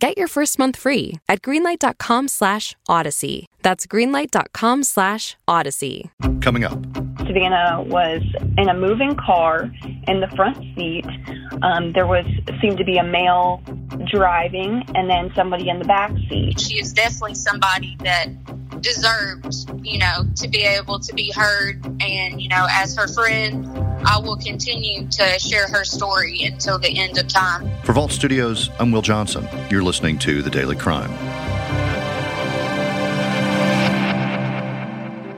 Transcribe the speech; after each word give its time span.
Get 0.00 0.16
your 0.16 0.28
first 0.28 0.60
month 0.60 0.76
free 0.76 1.18
at 1.28 1.42
greenlight.com 1.42 2.28
slash 2.28 2.76
odyssey. 2.88 3.46
That's 3.62 3.84
greenlight.com 3.84 4.84
slash 4.84 5.36
odyssey. 5.48 6.12
Coming 6.40 6.62
up. 6.62 6.78
Savannah 7.26 7.82
was 7.82 8.22
in 8.56 8.68
a 8.68 8.74
moving 8.74 9.16
car 9.16 9.68
in 10.06 10.20
the 10.20 10.28
front 10.36 10.56
seat. 10.76 11.04
Um, 11.62 11.92
there 11.92 12.06
was 12.06 12.24
seemed 12.60 12.78
to 12.78 12.84
be 12.84 12.96
a 12.96 13.02
male 13.02 13.60
driving 14.06 14.84
and 14.94 15.10
then 15.10 15.32
somebody 15.34 15.68
in 15.68 15.80
the 15.80 15.84
back 15.84 16.12
seat. 16.28 16.60
She 16.60 16.78
is 16.78 16.92
definitely 16.92 17.34
somebody 17.34 17.96
that 18.04 18.28
deserves, 18.80 19.66
you 19.82 19.98
know, 19.98 20.24
to 20.36 20.48
be 20.48 20.62
able 20.62 21.00
to 21.00 21.12
be 21.12 21.32
heard. 21.32 21.84
And, 22.00 22.40
you 22.40 22.48
know, 22.48 22.68
as 22.70 22.94
her 22.96 23.08
friend, 23.08 23.66
I 24.04 24.18
will 24.18 24.36
continue 24.36 25.06
to 25.06 25.38
share 25.38 25.68
her 25.68 25.84
story 25.84 26.42
until 26.44 26.78
the 26.78 26.98
end 26.98 27.18
of 27.18 27.28
time. 27.28 27.70
For 27.82 27.92
Vault 27.92 28.12
Studios, 28.12 28.70
I'm 28.78 28.90
Will 28.92 29.02
Johnson. 29.02 29.48
You're 29.70 29.82
listening 29.82 30.18
to 30.20 30.42
The 30.42 30.50
Daily 30.50 30.76
Crime. 30.76 31.10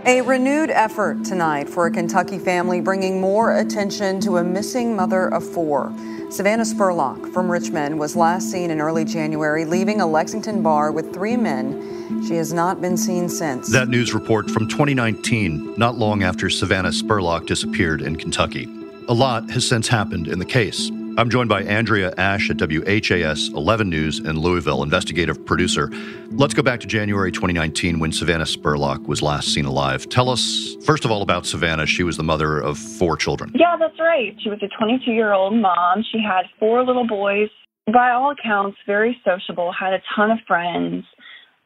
A 0.07 0.23
renewed 0.23 0.71
effort 0.71 1.25
tonight 1.25 1.69
for 1.69 1.87
a 1.87 1.91
Kentucky 1.91 2.39
family 2.39 2.81
bringing 2.81 3.21
more 3.21 3.59
attention 3.59 4.19
to 4.21 4.39
a 4.39 4.45
missing 4.45 4.97
mother 4.97 5.29
of 5.29 5.47
four. 5.47 5.95
Savannah 6.31 6.65
Spurlock 6.65 7.33
from 7.33 7.51
Richmond 7.51 7.99
was 7.99 8.17
last 8.17 8.51
seen 8.51 8.71
in 8.71 8.81
early 8.81 9.05
January 9.05 9.65
leaving 9.65 10.01
a 10.01 10.07
Lexington 10.07 10.63
bar 10.63 10.91
with 10.91 11.13
three 11.13 11.37
men. 11.37 12.10
She 12.27 12.37
has 12.37 12.53
not 12.53 12.81
been 12.81 12.97
seen 12.97 13.29
since. 13.29 13.69
That 13.69 13.89
news 13.89 14.13
report 14.13 14.51
from 14.51 14.69
2019, 14.69 15.75
not 15.77 15.97
long 15.97 16.23
after 16.23 16.51
Savannah 16.51 16.91
Spurlock 16.91 17.47
disappeared 17.47 18.03
in 18.03 18.17
Kentucky. 18.17 18.69
A 19.09 19.15
lot 19.15 19.51
has 19.51 19.67
since 19.67 19.89
happened 19.89 20.29
in 20.29 20.39
the 20.39 20.45
case. 20.45 20.91
I'm 21.19 21.29
joined 21.29 21.49
by 21.49 21.63
Andrea 21.65 22.15
Ash 22.17 22.51
at 22.51 22.59
WHAS 22.61 23.49
11 23.49 23.91
News 23.91 24.21
in 24.21 24.39
Louisville, 24.39 24.83
investigative 24.83 25.45
producer. 25.45 25.91
Let's 26.31 26.55
go 26.55 26.63
back 26.63 26.81
to 26.81 26.87
January 26.87 27.33
2019 27.33 27.99
when 27.99 28.13
Savannah 28.13 28.45
Spurlock 28.45 29.07
was 29.07 29.21
last 29.21 29.53
seen 29.53 29.65
alive. 29.65 30.09
Tell 30.09 30.31
us, 30.31 30.77
first 30.85 31.05
of 31.05 31.11
all, 31.11 31.23
about 31.23 31.47
Savannah. 31.47 31.87
She 31.87 32.05
was 32.05 32.17
the 32.17 32.23
mother 32.23 32.59
of 32.59 32.79
four 32.79 33.17
children. 33.17 33.51
Yeah, 33.55 33.77
that's 33.79 33.99
right. 33.99 34.37
She 34.41 34.49
was 34.49 34.63
a 34.63 34.69
22 34.79 35.11
year 35.11 35.33
old 35.33 35.55
mom. 35.55 36.05
She 36.13 36.23
had 36.23 36.43
four 36.59 36.85
little 36.85 37.07
boys. 37.07 37.49
By 37.93 38.11
all 38.13 38.31
accounts, 38.31 38.79
very 38.87 39.21
sociable, 39.25 39.73
had 39.73 39.93
a 39.93 40.03
ton 40.15 40.31
of 40.31 40.39
friends. 40.47 41.05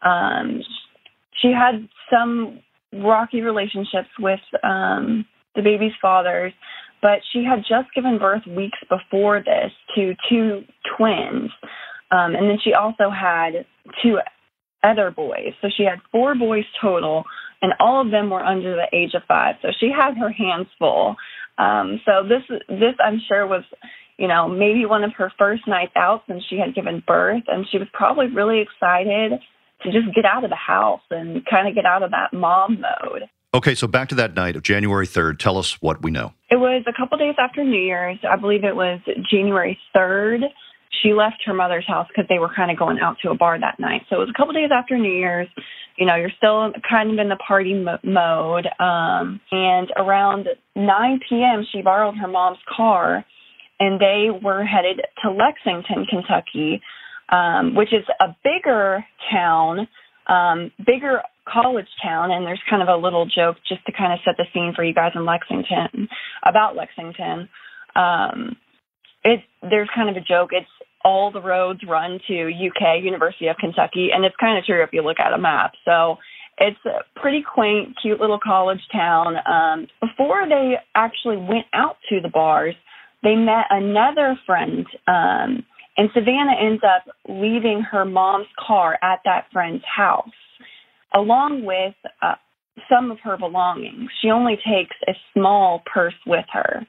Um, 0.05 0.63
she 1.41 1.49
had 1.49 1.89
some 2.11 2.61
rocky 2.93 3.41
relationships 3.41 4.09
with 4.19 4.41
um, 4.63 5.27
the 5.57 5.63
baby's 5.63 5.93
fathers 6.01 6.53
but 7.05 7.21
she 7.35 7.45
had 7.45 7.59
just 7.59 7.95
given 7.95 8.19
birth 8.19 8.47
weeks 8.47 8.79
before 8.89 9.39
this 9.41 9.71
to 9.95 10.15
two 10.27 10.65
twins. 10.97 11.51
Um, 12.11 12.35
and 12.35 12.49
then 12.49 12.57
she 12.65 12.73
also 12.73 13.11
had 13.11 13.67
two 14.03 14.21
other 14.83 15.11
boys. 15.11 15.53
So 15.61 15.69
she 15.77 15.83
had 15.85 15.99
four 16.11 16.35
boys 16.35 16.65
total, 16.81 17.25
and 17.61 17.75
all 17.79 18.01
of 18.01 18.11
them 18.11 18.31
were 18.31 18.43
under 18.43 18.75
the 18.75 18.87
age 18.97 19.13
of 19.13 19.21
five. 19.29 19.57
So 19.61 19.69
she 19.79 19.91
had 19.95 20.17
her 20.17 20.31
hands 20.31 20.69
full. 20.79 21.17
Um, 21.59 22.01
so 22.07 22.27
this, 22.27 22.43
this 22.69 22.95
I'm 23.05 23.21
sure 23.29 23.47
was, 23.47 23.65
you 24.17 24.27
know, 24.27 24.49
maybe 24.49 24.87
one 24.87 25.05
of 25.05 25.13
her 25.19 25.31
first 25.39 25.69
nights 25.69 25.93
out 25.97 26.23
since 26.27 26.43
she 26.49 26.57
had 26.57 26.75
given 26.75 27.05
birth, 27.07 27.43
and 27.49 27.67
she 27.71 27.77
was 27.77 27.89
probably 27.93 28.29
really 28.29 28.61
excited 28.63 29.33
to 29.85 29.93
just 29.93 30.15
get 30.15 30.25
out 30.25 30.45
of 30.45 30.51
the 30.51 30.57
house 30.57 31.03
and 31.11 31.45
kind 31.47 31.69
of 31.69 31.75
get 31.75 31.87
out 31.87 32.03
of 32.03 32.11
that 32.11 32.33
mom 32.33 32.81
mode. 32.81 33.23
Okay, 33.55 33.77
so 33.77 33.87
back 33.87 34.09
to 34.09 34.17
that 34.17 34.35
night 34.35 34.57
of 34.57 34.63
January 34.63 35.07
3rd. 35.07 35.39
Tell 35.39 35.59
us 35.59 35.81
what 35.81 36.03
we 36.03 36.11
know. 36.11 36.33
It 36.51 36.57
was 36.57 36.83
a 36.89 36.93
couple 36.93 37.17
days 37.19 37.37
after 37.39 37.63
New 37.63 37.81
Year's. 37.81 38.19
I 38.29 38.37
believe 38.37 38.65
it 38.65 38.75
was 38.75 39.01
January 39.31 39.79
3rd. 39.95 40.41
She 41.03 41.13
left 41.13 41.43
her 41.47 41.55
mother's 41.55 41.87
house 41.87 42.09
because 42.09 42.29
they 42.29 42.39
were 42.39 42.51
kind 42.55 42.71
of 42.71 42.79
going 42.79 42.99
out 42.99 43.17
to 43.23 43.31
a 43.31 43.35
bar 43.35 43.59
that 43.59 43.79
night. 43.79 44.03
So 44.11 44.17
it 44.17 44.21
was 44.21 44.31
a 44.31 44.37
couple 44.37 44.55
days 44.55 44.71
after 44.73 44.99
New 44.99 45.13
Year's. 45.13 45.49
You 45.97 46.07
know, 46.07 46.17
you're 46.17 46.33
still 46.37 46.73
kind 46.89 47.13
of 47.13 47.19
in 47.19 47.29
the 47.29 47.37
party 47.37 47.75
mo- 47.75 47.99
mode. 48.03 48.67
Um, 48.81 49.41
and 49.53 49.93
around 49.97 50.49
9 50.75 51.21
p.m., 51.29 51.65
she 51.71 51.83
borrowed 51.83 52.17
her 52.17 52.29
mom's 52.29 52.59
car 52.77 53.25
and 53.81 54.01
they 54.01 54.29
were 54.31 54.65
headed 54.65 55.01
to 55.23 55.31
Lexington, 55.31 56.07
Kentucky, 56.09 56.81
um, 57.29 57.75
which 57.75 57.93
is 57.93 58.05
a 58.21 58.37
bigger 58.43 59.05
town, 59.33 59.89
um, 60.29 60.71
bigger 60.85 61.23
college 61.47 61.89
town, 62.03 62.31
and 62.31 62.47
there's 62.47 62.63
kind 62.69 62.83
of 62.83 62.89
a 62.89 62.97
little 62.97 63.27
joke 63.27 63.57
just 63.69 63.85
to 63.87 63.93
kind 63.93 64.13
of 64.13 64.19
set 64.25 64.37
the 64.37 64.45
scene 64.53 64.73
for 64.75 64.85
you 64.85 64.95
guys 64.95 65.13
in 65.15 65.25
Lexington 65.25 66.09
about 66.45 66.77
Lexington. 66.77 67.49
Um, 67.95 68.57
it 69.23 69.41
there's 69.63 69.89
kind 69.95 70.09
of 70.09 70.17
a 70.17 70.21
joke. 70.21 70.51
It's 70.53 70.67
all 71.05 71.31
the 71.31 71.41
roads 71.41 71.81
run 71.87 72.19
to 72.29 72.51
UK 72.51 73.03
University 73.03 73.49
of 73.49 73.57
Kentucky, 73.57 74.09
and 74.13 74.25
it's 74.25 74.37
kind 74.41 74.59
of 74.59 74.65
true 74.65 74.83
if 74.83 74.91
you 74.93 75.03
look 75.03 75.21
at 75.21 75.33
a 75.33 75.39
map. 75.39 75.73
So 75.85 76.17
it's 76.59 76.79
a 76.87 77.21
pretty 77.21 77.43
quaint, 77.43 77.97
cute 78.01 78.21
little 78.21 78.39
college 78.43 78.81
town. 78.93 79.35
Um, 79.47 79.87
before 80.01 80.49
they 80.49 80.75
actually 80.95 81.37
went 81.37 81.67
out 81.75 81.97
to 82.09 82.21
the 82.21 82.29
bars, 82.29 82.75
they 83.23 83.35
met 83.35 83.67
another 83.71 84.39
friend. 84.47 84.87
Um, 85.07 85.65
and 85.97 86.11
Savannah 86.13 86.57
ends 86.61 86.83
up 86.83 87.05
leaving 87.29 87.83
her 87.83 88.05
mom's 88.05 88.49
car 88.59 88.99
at 89.03 89.21
that 89.25 89.47
friend's 89.53 89.85
house 89.85 90.29
along 91.15 91.65
with 91.65 91.95
uh, 92.23 92.35
some 92.91 93.11
of 93.11 93.19
her 93.23 93.37
belongings. 93.37 94.11
She 94.21 94.31
only 94.31 94.57
takes 94.57 94.97
a 95.07 95.13
small 95.33 95.83
purse 95.93 96.15
with 96.27 96.45
her. 96.53 96.85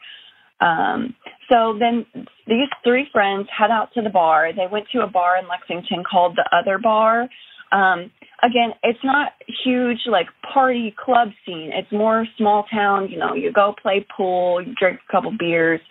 Um, 0.62 1.16
so 1.52 1.78
then 1.80 2.06
these 2.48 2.70
three 2.84 3.08
friends 3.12 3.48
head 3.56 3.72
out 3.72 3.90
to 3.94 4.02
the 4.02 4.10
bar. 4.10 4.52
They 4.54 4.68
went 4.72 4.88
to 4.94 5.02
a 5.02 5.08
bar 5.08 5.38
in 5.38 5.48
Lexington 5.48 6.04
called 6.10 6.38
the 6.38 6.50
Other 6.56 6.80
Bar. 6.80 7.30
Um, 7.72 8.12
again, 8.42 8.72
it's 8.84 9.04
not 9.04 9.34
huge 9.64 10.00
like 10.08 10.28
party 10.54 10.96
club 10.98 11.30
scene. 11.46 11.72
It's 11.74 11.92
more 11.92 12.26
small 12.38 12.66
town. 12.72 13.10
You 13.12 13.20
know, 13.20 13.34
you 13.34 13.52
go 13.52 13.76
play 13.80 14.06
pool, 14.16 14.62
you 14.62 14.74
drink 14.80 15.00
a 15.08 15.12
couple 15.12 15.32
beers, 15.38 15.82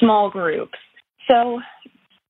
small 0.00 0.30
groups. 0.30 0.78
So 1.30 1.60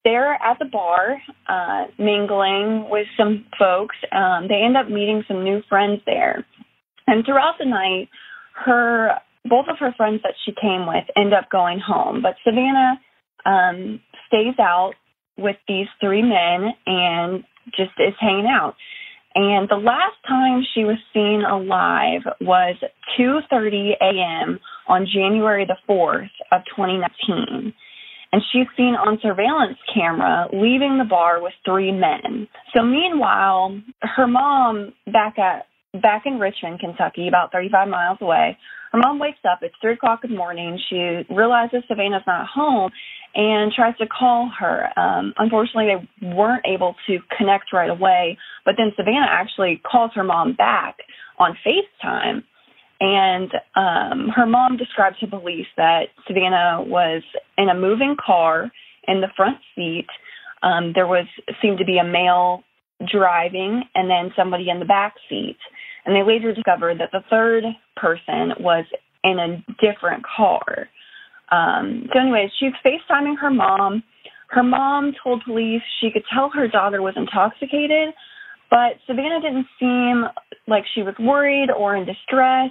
they're 0.04 0.34
at 0.34 0.58
the 0.58 0.64
bar 0.64 1.20
uh, 1.48 1.84
mingling 1.98 2.88
with 2.90 3.06
some 3.16 3.46
folks. 3.58 3.96
Um, 4.12 4.48
they 4.48 4.62
end 4.64 4.76
up 4.76 4.88
meeting 4.88 5.24
some 5.28 5.44
new 5.44 5.62
friends 5.68 6.00
there. 6.06 6.46
And 7.06 7.24
throughout 7.24 7.54
the 7.58 7.66
night, 7.66 8.08
her 8.64 9.18
both 9.44 9.66
of 9.70 9.78
her 9.78 9.94
friends 9.96 10.20
that 10.22 10.34
she 10.44 10.52
came 10.60 10.86
with 10.86 11.04
end 11.16 11.32
up 11.32 11.48
going 11.50 11.80
home, 11.80 12.22
but 12.22 12.34
Savannah 12.44 13.00
um, 13.46 14.00
stays 14.26 14.58
out 14.60 14.92
with 15.38 15.56
these 15.66 15.86
three 16.00 16.22
men 16.22 16.74
and 16.86 17.44
just 17.76 17.92
is 17.98 18.14
hanging 18.20 18.46
out. 18.46 18.74
And 19.34 19.68
the 19.68 19.76
last 19.76 20.16
time 20.26 20.62
she 20.74 20.84
was 20.84 20.98
seen 21.14 21.42
alive 21.48 22.22
was 22.40 22.76
2:30 23.18 23.92
a.m. 24.00 24.58
on 24.88 25.06
January 25.06 25.66
the 25.66 25.76
4th 25.88 26.30
of 26.50 26.62
2019 26.76 27.72
and 28.32 28.42
she's 28.52 28.66
seen 28.76 28.94
on 28.94 29.18
surveillance 29.22 29.78
camera 29.92 30.48
leaving 30.52 30.98
the 30.98 31.04
bar 31.08 31.42
with 31.42 31.52
three 31.64 31.92
men. 31.92 32.48
So 32.76 32.82
meanwhile, 32.82 33.80
her 34.02 34.26
mom 34.26 34.92
back 35.06 35.38
at 35.38 35.66
back 36.00 36.24
in 36.26 36.38
Richmond, 36.38 36.80
Kentucky, 36.80 37.28
about 37.28 37.50
35 37.50 37.88
miles 37.88 38.18
away, 38.20 38.58
her 38.92 38.98
mom 38.98 39.18
wakes 39.18 39.38
up. 39.50 39.60
It's 39.62 39.74
three 39.80 39.94
o'clock 39.94 40.20
in 40.24 40.30
the 40.30 40.36
morning. 40.36 40.78
She 40.88 41.24
realizes 41.34 41.82
Savannah's 41.88 42.22
not 42.26 42.46
home 42.46 42.90
and 43.34 43.72
tries 43.72 43.96
to 43.98 44.06
call 44.06 44.50
her. 44.58 44.88
Um, 44.98 45.34
unfortunately, 45.36 46.08
they 46.20 46.28
weren't 46.34 46.64
able 46.66 46.94
to 47.06 47.18
connect 47.36 47.72
right 47.72 47.90
away. 47.90 48.38
But 48.64 48.74
then 48.76 48.92
Savannah 48.96 49.28
actually 49.28 49.80
calls 49.90 50.12
her 50.14 50.24
mom 50.24 50.54
back 50.54 50.96
on 51.38 51.56
FaceTime 51.66 52.42
and 53.00 53.50
um, 53.76 54.28
her 54.34 54.46
mom 54.46 54.76
described 54.76 55.16
to 55.20 55.26
police 55.26 55.66
that 55.76 56.08
Savannah 56.26 56.82
was 56.84 57.22
in 57.56 57.68
a 57.68 57.74
moving 57.74 58.16
car 58.24 58.70
in 59.06 59.20
the 59.20 59.28
front 59.36 59.58
seat. 59.74 60.06
Um, 60.62 60.92
there 60.94 61.06
was 61.06 61.26
seemed 61.62 61.78
to 61.78 61.84
be 61.84 61.98
a 61.98 62.04
male 62.04 62.64
driving 63.10 63.84
and 63.94 64.10
then 64.10 64.32
somebody 64.36 64.68
in 64.68 64.80
the 64.80 64.84
back 64.84 65.14
seat. 65.28 65.58
And 66.04 66.14
they 66.14 66.22
later 66.22 66.52
discovered 66.52 66.98
that 67.00 67.10
the 67.12 67.22
third 67.30 67.64
person 67.96 68.54
was 68.60 68.84
in 69.22 69.38
a 69.38 69.64
different 69.80 70.24
car. 70.24 70.88
Um, 71.50 72.08
so, 72.12 72.18
anyways, 72.18 72.50
she's 72.58 72.72
FaceTiming 72.84 73.38
her 73.40 73.50
mom. 73.50 74.02
Her 74.48 74.62
mom 74.62 75.12
told 75.22 75.44
police 75.44 75.82
she 76.00 76.10
could 76.10 76.24
tell 76.32 76.50
her 76.50 76.66
daughter 76.68 77.02
was 77.02 77.14
intoxicated, 77.16 78.14
but 78.70 78.94
Savannah 79.06 79.40
didn't 79.40 79.66
seem 79.78 80.24
like 80.66 80.84
she 80.94 81.02
was 81.02 81.14
worried 81.18 81.70
or 81.70 81.96
in 81.96 82.06
distress. 82.06 82.70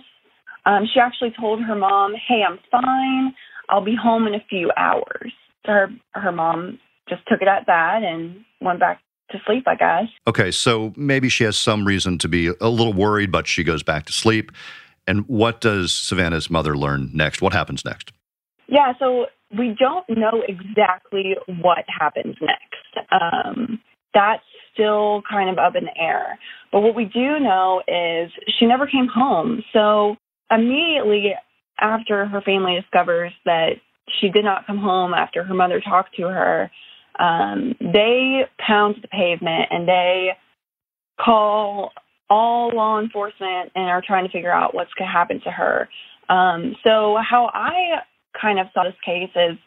Um, 0.67 0.85
she 0.93 0.99
actually 0.99 1.31
told 1.39 1.63
her 1.63 1.75
mom, 1.75 2.13
"Hey, 2.13 2.43
I'm 2.47 2.59
fine. 2.69 3.33
I'll 3.69 3.83
be 3.83 3.95
home 3.95 4.27
in 4.27 4.35
a 4.35 4.43
few 4.49 4.71
hours." 4.77 5.33
So 5.65 5.71
her 5.71 5.89
her 6.13 6.31
mom 6.31 6.79
just 7.09 7.25
took 7.27 7.41
it 7.41 7.47
at 7.47 7.65
that 7.67 8.03
and 8.03 8.43
went 8.61 8.79
back 8.79 8.99
to 9.31 9.41
sleep, 9.45 9.63
I 9.67 9.75
guess. 9.75 10.09
Okay, 10.27 10.51
so 10.51 10.93
maybe 10.95 11.29
she 11.29 11.43
has 11.45 11.57
some 11.57 11.85
reason 11.85 12.17
to 12.19 12.27
be 12.27 12.47
a 12.47 12.69
little 12.69 12.93
worried, 12.93 13.31
but 13.31 13.47
she 13.47 13.63
goes 13.63 13.81
back 13.81 14.05
to 14.05 14.13
sleep. 14.13 14.51
And 15.05 15.25
what 15.27 15.61
does 15.61 15.93
Savannah's 15.93 16.49
mother 16.49 16.77
learn 16.77 17.09
next? 17.13 17.41
What 17.41 17.53
happens 17.53 17.85
next? 17.85 18.11
Yeah, 18.67 18.91
so 18.99 19.27
we 19.57 19.75
don't 19.79 20.07
know 20.09 20.43
exactly 20.47 21.37
what 21.61 21.85
happens 21.87 22.35
next. 22.41 23.07
Um, 23.11 23.79
that's 24.13 24.43
still 24.73 25.23
kind 25.29 25.49
of 25.49 25.57
up 25.57 25.75
in 25.75 25.85
the 25.85 25.97
air. 25.97 26.37
But 26.71 26.81
what 26.81 26.93
we 26.93 27.05
do 27.05 27.39
know 27.39 27.81
is 27.87 28.31
she 28.59 28.65
never 28.65 28.85
came 28.85 29.07
home. 29.07 29.63
So 29.71 30.17
immediately 30.51 31.33
after 31.79 32.25
her 32.25 32.41
family 32.41 32.79
discovers 32.79 33.31
that 33.45 33.73
she 34.19 34.29
did 34.29 34.43
not 34.43 34.65
come 34.65 34.77
home 34.77 35.13
after 35.13 35.43
her 35.43 35.53
mother 35.53 35.81
talked 35.81 36.15
to 36.15 36.23
her, 36.23 36.71
um, 37.19 37.75
they 37.79 38.41
pound 38.59 38.95
the 39.01 39.07
pavement 39.07 39.67
and 39.71 39.87
they 39.87 40.29
call 41.19 41.91
all 42.29 42.71
law 42.73 42.99
enforcement 42.99 43.71
and 43.75 43.85
are 43.85 44.03
trying 44.05 44.25
to 44.25 44.31
figure 44.31 44.51
out 44.51 44.73
what's 44.73 44.93
going 44.97 45.07
to 45.07 45.11
happen 45.11 45.41
to 45.43 45.51
her. 45.51 45.89
Um, 46.29 46.75
so 46.83 47.17
how 47.17 47.49
I 47.53 48.01
kind 48.39 48.59
of 48.59 48.67
saw 48.73 48.83
this 48.83 48.93
case 49.05 49.29
is 49.35 49.57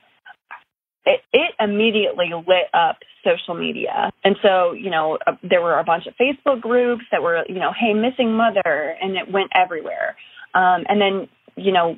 it, 1.06 1.20
it 1.32 1.54
immediately 1.58 2.30
lit 2.34 2.68
up 2.74 2.98
social 3.24 3.54
media. 3.54 4.10
And 4.22 4.36
so, 4.42 4.72
you 4.72 4.90
know, 4.90 5.18
uh, 5.26 5.32
there 5.42 5.62
were 5.62 5.78
a 5.78 5.84
bunch 5.84 6.04
of 6.06 6.14
Facebook 6.20 6.60
groups 6.60 7.04
that 7.10 7.22
were, 7.22 7.42
you 7.48 7.58
know, 7.58 7.72
hey, 7.78 7.94
missing 7.94 8.32
mother, 8.32 8.96
and 9.00 9.16
it 9.16 9.30
went 9.30 9.50
everywhere. 9.54 10.16
Um, 10.54 10.84
and 10.88 11.00
then, 11.00 11.28
you 11.56 11.72
know, 11.72 11.96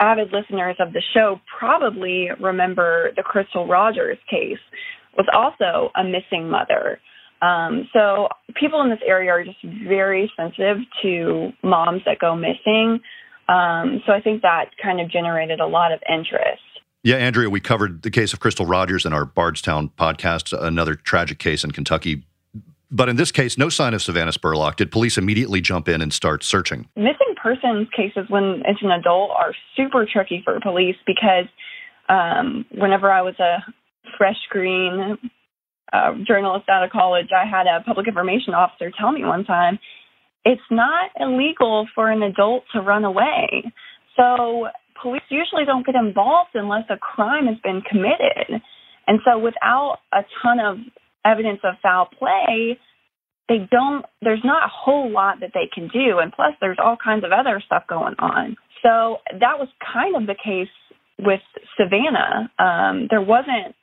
avid 0.00 0.32
listeners 0.32 0.76
of 0.80 0.92
the 0.92 1.02
show 1.14 1.40
probably 1.58 2.28
remember 2.40 3.12
the 3.16 3.22
Crystal 3.22 3.66
Rogers 3.66 4.18
case 4.28 4.58
was 5.16 5.26
also 5.32 5.90
a 5.94 6.02
missing 6.02 6.48
mother. 6.50 6.98
Um, 7.40 7.88
so 7.92 8.28
people 8.54 8.82
in 8.82 8.90
this 8.90 9.00
area 9.06 9.30
are 9.30 9.44
just 9.44 9.58
very 9.62 10.30
sensitive 10.36 10.78
to 11.02 11.52
moms 11.62 12.02
that 12.06 12.18
go 12.18 12.34
missing. 12.36 13.00
Um, 13.48 14.00
so 14.06 14.12
I 14.12 14.20
think 14.22 14.42
that 14.42 14.70
kind 14.82 15.00
of 15.00 15.10
generated 15.10 15.60
a 15.60 15.66
lot 15.66 15.92
of 15.92 16.00
interest. 16.08 16.62
Yeah, 17.04 17.16
Andrea, 17.16 17.50
we 17.50 17.60
covered 17.60 18.02
the 18.02 18.10
case 18.10 18.32
of 18.32 18.38
Crystal 18.38 18.64
Rogers 18.64 19.04
in 19.04 19.12
our 19.12 19.24
Bardstown 19.24 19.90
podcast, 19.98 20.56
another 20.56 20.94
tragic 20.94 21.40
case 21.40 21.64
in 21.64 21.72
Kentucky. 21.72 22.24
But 22.92 23.08
in 23.08 23.16
this 23.16 23.32
case, 23.32 23.56
no 23.56 23.70
sign 23.70 23.94
of 23.94 24.02
Savannah 24.02 24.32
Spurlock. 24.32 24.76
Did 24.76 24.92
police 24.92 25.16
immediately 25.16 25.62
jump 25.62 25.88
in 25.88 26.02
and 26.02 26.12
start 26.12 26.44
searching? 26.44 26.86
Missing 26.94 27.34
persons 27.42 27.88
cases 27.96 28.26
when 28.28 28.62
it's 28.66 28.82
an 28.82 28.90
adult 28.90 29.30
are 29.30 29.54
super 29.74 30.06
tricky 30.06 30.42
for 30.44 30.60
police 30.60 30.96
because 31.06 31.46
um, 32.10 32.66
whenever 32.70 33.10
I 33.10 33.22
was 33.22 33.34
a 33.40 33.64
fresh 34.18 34.36
green 34.50 35.16
uh, 35.90 36.12
journalist 36.26 36.68
out 36.68 36.84
of 36.84 36.90
college, 36.90 37.28
I 37.34 37.46
had 37.48 37.66
a 37.66 37.82
public 37.82 38.06
information 38.06 38.52
officer 38.52 38.92
tell 38.96 39.10
me 39.10 39.24
one 39.24 39.44
time 39.44 39.78
it's 40.44 40.60
not 40.70 41.10
illegal 41.18 41.88
for 41.94 42.10
an 42.10 42.22
adult 42.22 42.64
to 42.74 42.80
run 42.80 43.04
away. 43.04 43.72
So 44.16 44.68
police 45.00 45.22
usually 45.30 45.64
don't 45.64 45.86
get 45.86 45.94
involved 45.94 46.50
unless 46.54 46.84
a 46.90 46.98
crime 46.98 47.46
has 47.46 47.56
been 47.62 47.80
committed. 47.80 48.60
And 49.06 49.20
so 49.24 49.38
without 49.38 49.98
a 50.12 50.22
ton 50.42 50.60
of 50.60 50.76
evidence 51.24 51.60
of 51.64 51.74
foul 51.82 52.08
play, 52.18 52.78
they 53.48 53.68
don't 53.70 54.04
there's 54.22 54.44
not 54.44 54.64
a 54.64 54.70
whole 54.72 55.10
lot 55.10 55.40
that 55.40 55.50
they 55.54 55.68
can 55.72 55.88
do 55.88 56.18
and 56.18 56.32
plus 56.32 56.52
there's 56.60 56.78
all 56.82 56.96
kinds 57.02 57.24
of 57.24 57.32
other 57.32 57.62
stuff 57.64 57.84
going 57.88 58.14
on. 58.18 58.56
So 58.82 59.18
that 59.32 59.58
was 59.58 59.68
kind 59.92 60.16
of 60.16 60.26
the 60.26 60.34
case 60.34 60.72
with 61.18 61.40
Savannah. 61.76 62.50
Um, 62.58 63.06
there 63.10 63.22
wasn't 63.22 63.74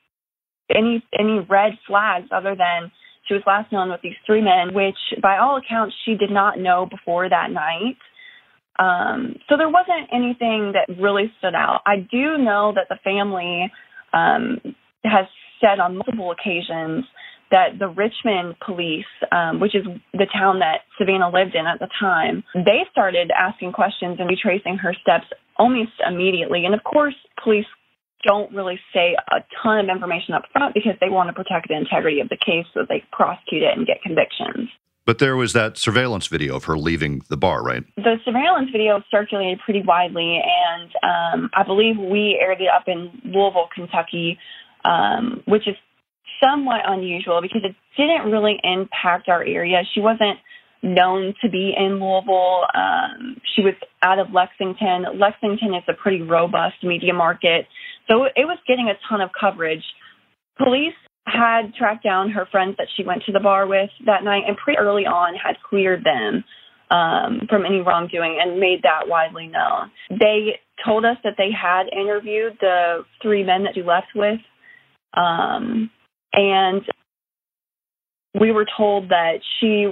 any 0.70 1.04
any 1.18 1.40
red 1.50 1.74
flags 1.88 2.28
other 2.32 2.56
than 2.56 2.92
she 3.28 3.34
was 3.34 3.44
last 3.46 3.72
known 3.72 3.90
with 3.92 4.02
these 4.02 4.18
three 4.26 4.42
men, 4.42 4.74
which 4.74 4.98
by 5.22 5.38
all 5.38 5.58
accounts 5.58 5.96
she 6.06 6.16
did 6.16 6.32
not 6.32 6.60
know 6.60 6.88
before 6.90 7.30
that 7.30 7.52
night. 7.52 7.98
Um, 8.80 9.36
so 9.48 9.58
there 9.58 9.70
wasn't 9.70 10.10
anything 10.12 10.74
that 10.74 10.88
really 11.00 11.32
stood 11.38 11.54
out. 11.54 11.82
I 11.86 11.98
do 11.98 12.38
know 12.38 12.74
that 12.76 12.88
the 12.90 12.98
family 13.04 13.72
um, 14.14 14.60
has 15.04 15.26
said 15.62 15.80
on 15.80 15.98
multiple 15.98 16.32
occasions 16.32 17.06
that 17.52 17.80
the 17.80 17.88
Richmond 17.88 18.56
police, 18.64 19.10
um, 19.32 19.60
which 19.60 19.76
is 19.76 19.86
the 20.14 20.28
town 20.32 20.60
that 20.60 20.82
Savannah 20.98 21.30
lived 21.30 21.56
in 21.56 21.66
at 21.66 21.80
the 21.80 21.90
time, 22.00 22.44
they 22.54 22.86
started 22.92 23.32
asking 23.32 23.74
questions 23.74 24.18
and 24.20 24.30
retracing 24.30 24.78
her 24.78 24.94
steps 24.94 25.26
almost 25.58 25.92
immediately. 26.08 26.66
And 26.66 26.74
of 26.74 26.84
course, 26.84 27.16
police 27.44 27.66
don't 28.24 28.54
really 28.54 28.80
say 28.94 29.16
a 29.32 29.38
ton 29.64 29.80
of 29.80 29.96
information 29.96 30.34
up 30.34 30.44
front 30.52 30.74
because 30.74 30.94
they 31.00 31.10
want 31.10 31.30
to 31.30 31.34
protect 31.34 31.70
the 31.70 31.78
integrity 31.78 32.20
of 32.20 32.30
the 32.30 32.38
case 32.38 32.66
so 32.74 32.82
they 32.88 33.04
prosecute 33.12 33.64
it 33.64 33.78
and 33.78 33.88
get 33.88 34.02
convictions. 34.02 34.70
But 35.06 35.18
there 35.18 35.36
was 35.36 35.54
that 35.54 35.78
surveillance 35.78 36.28
video 36.28 36.56
of 36.56 36.66
her 36.66 36.78
leaving 36.78 37.24
the 37.30 37.38
bar, 37.38 37.64
right? 37.64 37.84
The 37.96 38.18
surveillance 38.24 38.70
video 38.72 39.02
circulated 39.10 39.60
pretty 39.66 39.82
widely, 39.82 40.40
and 40.40 40.92
um, 41.02 41.50
I 41.56 41.64
believe 41.64 41.98
we 41.98 42.38
aired 42.40 42.62
it 42.62 42.68
up 42.68 42.84
in 42.88 43.10
Louisville, 43.24 43.70
Kentucky, 43.74 44.38
um, 44.86 45.42
which 45.46 45.68
is 45.68 45.76
somewhat 46.42 46.82
unusual 46.86 47.42
because 47.42 47.62
it 47.64 47.76
didn't 47.98 48.32
really 48.32 48.60
impact 48.64 49.30
our 49.30 49.44
area. 49.44 49.82
She 49.94 50.02
wasn't 50.02 50.40
known 50.82 51.34
to 51.42 51.50
be 51.50 51.74
in 51.78 52.00
Louisville. 52.00 52.64
Um, 52.74 53.38
she 53.56 53.62
was 53.62 53.74
out 54.02 54.20
of 54.20 54.28
Lexington. 54.32 55.20
Lexington 55.20 55.74
is 55.74 55.84
a 55.88 55.94
pretty 55.94 56.22
robust 56.22 56.84
media 56.84 57.14
market, 57.14 57.66
so 58.10 58.24
it 58.24 58.46
was 58.46 58.58
getting 58.68 58.88
a 58.90 58.98
ton 59.10 59.22
of 59.22 59.30
coverage. 59.40 59.84
Police 60.58 60.96
had 61.26 61.74
tracked 61.78 62.04
down 62.04 62.32
her 62.32 62.48
friends 62.52 62.76
that 62.78 62.88
she 62.96 63.04
went 63.04 63.24
to 63.26 63.32
the 63.32 63.40
bar 63.40 63.68
with 63.68 63.90
that 64.06 64.24
night 64.24 64.44
and 64.48 64.58
pretty 64.58 64.80
early 64.80 65.06
on 65.06 65.36
had 65.36 65.56
cleared 65.70 66.04
them 66.04 66.44
um, 66.92 67.42
from 67.50 67.66
any 67.66 67.82
wrongdoing 67.82 68.40
and 68.42 68.60
made 68.60 68.82
that 68.84 69.08
widely 69.08 69.48
known. 69.48 69.92
They 70.10 70.60
told 70.84 71.06
us 71.06 71.18
that 71.24 71.34
they 71.38 71.50
had 71.52 71.84
interviewed 71.92 72.58
the 72.60 73.06
three 73.22 73.44
men 73.44 73.64
that 73.64 73.76
she 73.76 73.84
left 73.84 74.08
with. 74.16 74.40
Um, 75.14 75.92
and 76.34 76.82
we 78.40 78.52
were 78.52 78.66
told 78.78 79.10
that 79.10 79.40
she, 79.60 79.88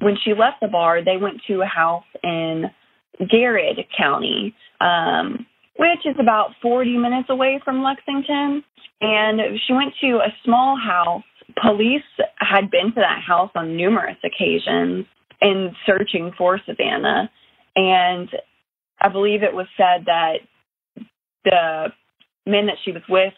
when 0.00 0.16
she 0.24 0.32
left 0.32 0.60
the 0.60 0.68
bar, 0.68 1.04
they 1.04 1.16
went 1.16 1.40
to 1.48 1.62
a 1.62 1.66
house 1.66 2.04
in 2.22 2.64
Garrard 3.30 3.76
County, 3.96 4.54
um, 4.80 5.46
which 5.76 6.04
is 6.04 6.16
about 6.20 6.50
40 6.62 6.96
minutes 6.98 7.28
away 7.30 7.60
from 7.64 7.82
Lexington. 7.82 8.62
And 9.00 9.40
she 9.66 9.72
went 9.72 9.94
to 10.00 10.18
a 10.18 10.32
small 10.44 10.78
house. 10.78 11.24
Police 11.60 12.02
had 12.38 12.70
been 12.70 12.86
to 12.94 13.00
that 13.00 13.22
house 13.26 13.50
on 13.54 13.76
numerous 13.76 14.16
occasions 14.24 15.06
in 15.40 15.74
searching 15.84 16.32
for 16.38 16.60
Savannah. 16.64 17.30
And 17.76 18.28
I 19.00 19.08
believe 19.08 19.42
it 19.42 19.52
was 19.52 19.66
said 19.76 20.06
that 20.06 20.36
the 21.44 21.88
men 22.46 22.66
that 22.66 22.76
she 22.84 22.92
was 22.92 23.02
with 23.08 23.34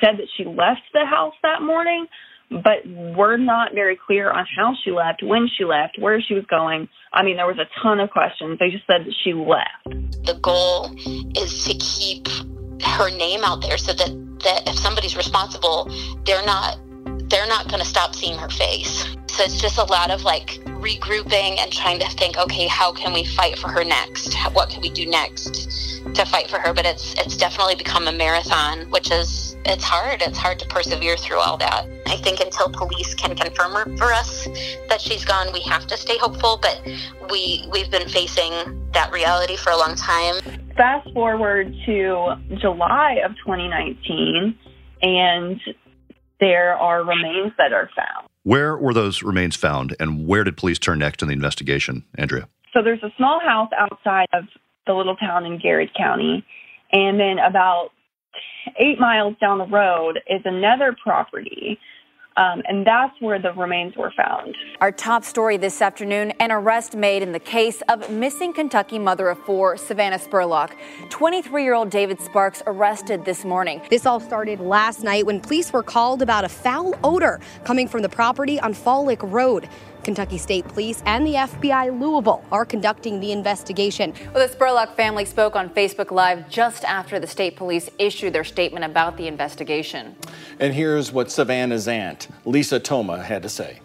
said 0.00 0.18
that 0.18 0.28
she 0.36 0.44
left 0.44 0.82
the 0.92 1.04
house 1.04 1.34
that 1.42 1.62
morning, 1.62 2.06
but 2.50 2.86
we're 2.86 3.36
not 3.36 3.74
very 3.74 3.96
clear 3.96 4.30
on 4.30 4.46
how 4.56 4.74
she 4.84 4.90
left, 4.90 5.22
when 5.22 5.48
she 5.56 5.64
left, 5.64 5.98
where 5.98 6.20
she 6.20 6.34
was 6.34 6.44
going. 6.46 6.88
I 7.12 7.22
mean, 7.22 7.36
there 7.36 7.46
was 7.46 7.58
a 7.58 7.68
ton 7.82 8.00
of 8.00 8.10
questions. 8.10 8.58
They 8.58 8.70
just 8.70 8.86
said 8.86 9.06
that 9.06 9.14
she 9.22 9.32
left. 9.32 9.84
The 10.26 10.38
goal 10.42 10.94
is 11.36 11.64
to 11.64 11.74
keep 11.74 12.28
her 12.82 13.10
name 13.10 13.44
out 13.44 13.62
there 13.62 13.78
so 13.78 13.92
that 13.92 14.26
that 14.40 14.66
if 14.66 14.78
somebody's 14.78 15.16
responsible, 15.16 15.90
they're 16.24 16.44
not 16.44 16.78
they're 17.30 17.46
not 17.46 17.68
going 17.68 17.80
to 17.80 17.86
stop 17.86 18.14
seeing 18.14 18.36
her 18.36 18.48
face. 18.48 19.16
So 19.28 19.44
it's 19.44 19.60
just 19.60 19.78
a 19.78 19.84
lot 19.84 20.10
of 20.10 20.24
like 20.24 20.60
regrouping 20.66 21.58
and 21.58 21.72
trying 21.72 22.00
to 22.00 22.08
think, 22.10 22.36
okay, 22.36 22.66
how 22.66 22.92
can 22.92 23.12
we 23.12 23.24
fight 23.24 23.58
for 23.58 23.68
her 23.68 23.84
next? 23.84 24.34
What 24.52 24.68
can 24.68 24.82
we 24.82 24.90
do 24.90 25.06
next 25.06 26.02
to 26.14 26.24
fight 26.26 26.50
for 26.50 26.58
her? 26.58 26.74
But 26.74 26.84
it's 26.84 27.14
it's 27.14 27.36
definitely 27.36 27.76
become 27.76 28.08
a 28.08 28.12
marathon, 28.12 28.90
which 28.90 29.10
is 29.10 29.56
it's 29.64 29.84
hard. 29.84 30.20
It's 30.20 30.36
hard 30.36 30.58
to 30.58 30.66
persevere 30.66 31.16
through 31.16 31.38
all 31.38 31.56
that. 31.58 31.86
I 32.06 32.16
think 32.16 32.40
until 32.40 32.70
police 32.70 33.14
can 33.14 33.36
confirm 33.36 33.96
for 33.96 34.12
us 34.12 34.46
that 34.88 35.00
she's 35.00 35.24
gone, 35.24 35.52
we 35.52 35.60
have 35.62 35.86
to 35.86 35.96
stay 35.96 36.18
hopeful. 36.18 36.58
But 36.60 36.82
we 37.30 37.66
we've 37.72 37.90
been 37.90 38.08
facing 38.08 38.52
that 38.92 39.12
reality 39.12 39.56
for 39.56 39.70
a 39.70 39.76
long 39.76 39.94
time. 39.94 40.34
Fast 40.76 41.08
forward 41.14 41.72
to 41.86 42.34
July 42.56 43.20
of 43.24 43.32
2019, 43.46 44.58
and 45.02 45.60
there 46.40 46.74
are 46.74 47.04
remains 47.04 47.52
that 47.58 47.72
are 47.72 47.88
found. 47.94 48.28
Where 48.42 48.76
were 48.76 48.94
those 48.94 49.22
remains 49.22 49.54
found, 49.54 49.94
and 50.00 50.26
where 50.26 50.44
did 50.44 50.56
police 50.56 50.78
turn 50.78 50.98
next 50.98 51.22
in 51.22 51.28
the 51.28 51.34
investigation, 51.34 52.04
Andrea? 52.16 52.48
So 52.72 52.82
there's 52.82 53.02
a 53.02 53.12
small 53.16 53.40
house 53.40 53.70
outside 53.78 54.28
of 54.32 54.44
the 54.86 54.94
little 54.94 55.16
town 55.16 55.44
in 55.44 55.58
Garrard 55.58 55.90
County, 55.96 56.44
and 56.92 57.20
then 57.20 57.38
about 57.38 57.90
eight 58.78 58.98
miles 58.98 59.36
down 59.40 59.58
the 59.58 59.66
road 59.66 60.20
is 60.28 60.40
another 60.44 60.96
property. 61.02 61.78
Um, 62.40 62.62
and 62.66 62.86
that's 62.86 63.20
where 63.20 63.38
the 63.38 63.52
remains 63.52 63.96
were 63.96 64.12
found. 64.16 64.56
Our 64.80 64.92
top 64.92 65.24
story 65.24 65.58
this 65.58 65.82
afternoon 65.82 66.30
an 66.40 66.50
arrest 66.50 66.96
made 66.96 67.22
in 67.22 67.32
the 67.32 67.38
case 67.38 67.82
of 67.90 68.08
missing 68.10 68.54
Kentucky 68.54 68.98
mother 68.98 69.28
of 69.28 69.38
four, 69.40 69.76
Savannah 69.76 70.18
Spurlock. 70.18 70.70
23 71.10 71.62
year 71.62 71.74
old 71.74 71.90
David 71.90 72.18
Sparks 72.18 72.62
arrested 72.66 73.26
this 73.26 73.44
morning. 73.44 73.82
This 73.90 74.06
all 74.06 74.20
started 74.20 74.58
last 74.58 75.02
night 75.02 75.26
when 75.26 75.40
police 75.40 75.70
were 75.70 75.82
called 75.82 76.22
about 76.22 76.46
a 76.46 76.48
foul 76.48 76.94
odor 77.04 77.40
coming 77.64 77.86
from 77.86 78.00
the 78.00 78.08
property 78.08 78.58
on 78.58 78.72
Fall 78.72 79.04
Lick 79.04 79.22
Road. 79.22 79.68
Kentucky 80.02 80.38
State 80.38 80.66
Police 80.68 81.02
and 81.06 81.26
the 81.26 81.34
FBI 81.34 81.98
Louisville 82.00 82.44
are 82.50 82.64
conducting 82.64 83.20
the 83.20 83.32
investigation. 83.32 84.14
Well, 84.34 84.46
the 84.46 84.54
Spurlock 84.54 84.94
family 84.96 85.24
spoke 85.24 85.56
on 85.56 85.70
Facebook 85.70 86.10
Live 86.10 86.48
just 86.48 86.84
after 86.84 87.18
the 87.18 87.26
state 87.26 87.56
police 87.56 87.90
issued 87.98 88.32
their 88.32 88.44
statement 88.44 88.84
about 88.84 89.16
the 89.16 89.26
investigation. 89.26 90.16
And 90.58 90.74
here's 90.74 91.12
what 91.12 91.30
Savannah's 91.30 91.88
aunt, 91.88 92.28
Lisa 92.44 92.80
Toma, 92.80 93.22
had 93.22 93.42
to 93.42 93.48
say. 93.48 93.80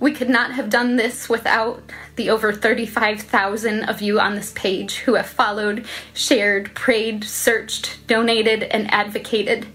We 0.00 0.12
could 0.12 0.28
not 0.28 0.52
have 0.52 0.70
done 0.70 0.96
this 0.96 1.28
without 1.28 1.82
the 2.16 2.28
over 2.28 2.52
35,000 2.52 3.84
of 3.84 4.02
you 4.02 4.20
on 4.20 4.34
this 4.34 4.52
page 4.52 4.96
who 4.98 5.14
have 5.14 5.26
followed, 5.26 5.86
shared, 6.12 6.74
prayed, 6.74 7.24
searched, 7.24 8.06
donated, 8.06 8.64
and 8.64 8.92
advocated. 8.92 9.66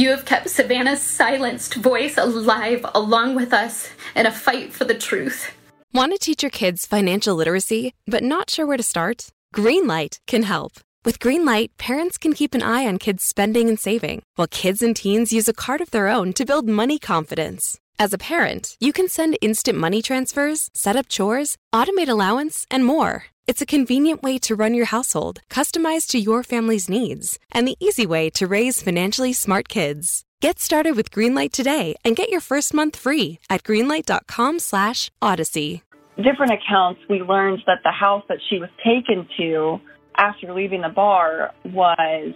You 0.00 0.08
have 0.08 0.24
kept 0.24 0.48
Savannah's 0.48 1.02
silenced 1.02 1.74
voice 1.74 2.16
alive 2.16 2.86
along 2.94 3.34
with 3.34 3.52
us 3.52 3.90
in 4.16 4.24
a 4.24 4.32
fight 4.32 4.72
for 4.72 4.86
the 4.86 4.94
truth. 4.94 5.52
Want 5.92 6.12
to 6.12 6.18
teach 6.18 6.42
your 6.42 6.48
kids 6.48 6.86
financial 6.86 7.34
literacy, 7.34 7.92
but 8.06 8.22
not 8.22 8.48
sure 8.48 8.64
where 8.64 8.78
to 8.78 8.82
start? 8.82 9.28
Greenlight 9.54 10.16
can 10.26 10.44
help. 10.44 10.72
With 11.04 11.18
Greenlight, 11.18 11.72
parents 11.76 12.16
can 12.16 12.32
keep 12.32 12.54
an 12.54 12.62
eye 12.62 12.86
on 12.86 12.96
kids' 12.96 13.24
spending 13.24 13.68
and 13.68 13.78
saving, 13.78 14.22
while 14.36 14.48
kids 14.48 14.80
and 14.80 14.96
teens 14.96 15.34
use 15.34 15.48
a 15.48 15.60
card 15.64 15.82
of 15.82 15.90
their 15.90 16.08
own 16.08 16.32
to 16.32 16.46
build 16.46 16.66
money 16.66 16.98
confidence. 16.98 17.78
As 17.98 18.14
a 18.14 18.24
parent, 18.32 18.78
you 18.80 18.94
can 18.94 19.06
send 19.06 19.36
instant 19.42 19.76
money 19.76 20.00
transfers, 20.00 20.70
set 20.72 20.96
up 20.96 21.10
chores, 21.10 21.58
automate 21.74 22.08
allowance, 22.08 22.64
and 22.70 22.86
more. 22.86 23.24
It's 23.50 23.60
a 23.60 23.66
convenient 23.66 24.22
way 24.22 24.38
to 24.46 24.54
run 24.54 24.74
your 24.74 24.86
household, 24.86 25.40
customized 25.50 26.10
to 26.10 26.20
your 26.20 26.44
family's 26.44 26.88
needs, 26.88 27.36
and 27.50 27.66
the 27.66 27.76
easy 27.80 28.06
way 28.06 28.30
to 28.30 28.46
raise 28.46 28.80
financially 28.80 29.32
smart 29.32 29.68
kids. 29.68 30.22
Get 30.40 30.60
started 30.60 30.94
with 30.94 31.10
Greenlight 31.10 31.50
today 31.50 31.96
and 32.04 32.14
get 32.14 32.28
your 32.28 32.40
first 32.40 32.72
month 32.72 32.94
free 32.94 33.40
at 33.50 33.64
greenlight.com/odyssey. 33.64 35.82
Different 36.22 36.52
accounts, 36.52 37.00
we 37.08 37.22
learned 37.22 37.64
that 37.66 37.82
the 37.82 37.90
house 37.90 38.22
that 38.28 38.38
she 38.48 38.60
was 38.60 38.70
taken 38.84 39.26
to 39.38 39.80
after 40.14 40.54
leaving 40.54 40.82
the 40.82 40.88
bar 40.88 41.52
was 41.64 42.32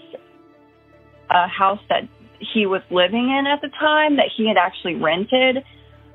a 1.30 1.46
house 1.46 1.78
that 1.90 2.08
he 2.40 2.66
was 2.66 2.82
living 2.90 3.30
in 3.30 3.46
at 3.46 3.60
the 3.60 3.68
time 3.78 4.16
that 4.16 4.30
he 4.36 4.48
had 4.48 4.56
actually 4.56 4.96
rented. 4.96 5.62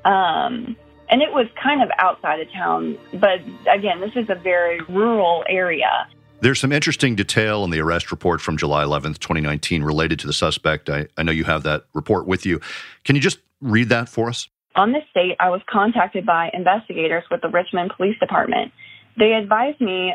Um, 0.03 0.75
and 1.09 1.21
it 1.21 1.31
was 1.31 1.47
kind 1.61 1.81
of 1.81 1.89
outside 1.99 2.39
of 2.39 2.51
town. 2.51 2.97
But 3.13 3.41
again, 3.71 3.99
this 3.99 4.11
is 4.15 4.29
a 4.29 4.35
very 4.35 4.79
rural 4.81 5.43
area. 5.49 6.07
There's 6.41 6.59
some 6.59 6.71
interesting 6.71 7.15
detail 7.15 7.65
in 7.65 7.69
the 7.69 7.81
arrest 7.81 8.11
report 8.11 8.39
from 8.39 8.55
July 8.55 8.83
11th, 8.83 9.19
2019, 9.19 9.83
related 9.83 10.19
to 10.19 10.27
the 10.27 10.33
suspect. 10.33 10.89
I, 10.89 11.07
I 11.17 11.23
know 11.23 11.33
you 11.33 11.43
have 11.43 11.63
that 11.63 11.85
report 11.93 12.27
with 12.27 12.45
you. 12.45 12.61
Can 13.03 13.15
you 13.15 13.21
just 13.21 13.39
read 13.59 13.89
that 13.89 14.07
for 14.07 14.29
us? 14.29 14.47
On 14.75 14.93
this 14.93 15.03
date, 15.13 15.35
I 15.39 15.49
was 15.49 15.61
contacted 15.69 16.25
by 16.25 16.49
investigators 16.53 17.25
with 17.29 17.41
the 17.41 17.49
Richmond 17.49 17.91
Police 17.97 18.17
Department. 18.19 18.71
They 19.17 19.33
advised 19.33 19.81
me 19.81 20.13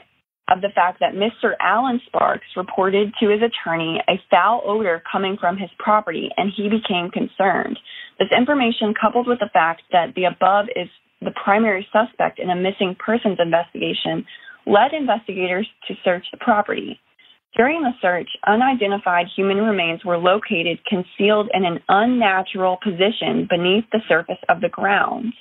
of 0.48 0.60
the 0.60 0.68
fact 0.74 1.00
that 1.00 1.14
Mr. 1.14 1.54
Alan 1.60 2.00
Sparks 2.06 2.46
reported 2.56 3.12
to 3.20 3.28
his 3.28 3.40
attorney 3.42 4.00
a 4.08 4.20
foul 4.30 4.62
odor 4.64 5.02
coming 5.10 5.36
from 5.38 5.56
his 5.56 5.70
property, 5.78 6.30
and 6.36 6.50
he 6.54 6.68
became 6.68 7.10
concerned. 7.10 7.78
This 8.18 8.28
information, 8.36 8.94
coupled 8.94 9.26
with 9.26 9.40
the 9.40 9.50
fact 9.52 9.82
that 9.92 10.14
the 10.14 10.24
above 10.24 10.66
is 10.76 10.88
the 11.20 11.34
primary 11.42 11.86
suspect 11.92 12.38
in 12.38 12.50
a 12.50 12.56
missing 12.56 12.96
persons 12.98 13.38
investigation, 13.40 14.24
led 14.66 14.92
investigators 14.92 15.68
to 15.88 15.94
search 16.04 16.24
the 16.30 16.38
property. 16.38 17.00
During 17.56 17.82
the 17.82 17.94
search, 18.02 18.28
unidentified 18.46 19.26
human 19.34 19.58
remains 19.58 20.04
were 20.04 20.18
located 20.18 20.78
concealed 20.86 21.50
in 21.54 21.64
an 21.64 21.80
unnatural 21.88 22.78
position 22.82 23.46
beneath 23.48 23.84
the 23.92 24.02
surface 24.08 24.42
of 24.48 24.60
the 24.60 24.68
ground. 24.68 25.32